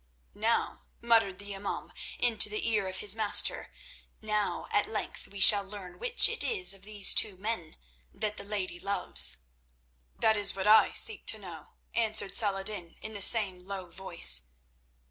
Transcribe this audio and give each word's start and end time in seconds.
"Now," 0.33 0.87
muttered 0.99 1.37
the 1.37 1.53
imaum 1.53 1.91
into 2.17 2.49
the 2.49 2.67
ear 2.67 2.87
of 2.87 2.97
his 3.05 3.15
master, 3.15 3.71
"now 4.19 4.67
at 4.71 4.89
length 4.89 5.27
we 5.27 5.39
shall 5.39 5.63
learn 5.63 5.99
which 5.99 6.27
it 6.27 6.43
is 6.43 6.73
of 6.73 6.81
these 6.81 7.13
two 7.13 7.37
men 7.37 7.77
that 8.11 8.35
the 8.35 8.43
lady 8.43 8.79
loves." 8.79 9.37
"That 10.17 10.37
is 10.37 10.55
what 10.55 10.65
I 10.65 10.91
seek 10.93 11.27
to 11.27 11.37
know," 11.37 11.73
answered 11.93 12.33
Saladin 12.33 12.95
in 13.03 13.13
the 13.13 13.21
same 13.21 13.63
low 13.67 13.91
voice. 13.91 14.47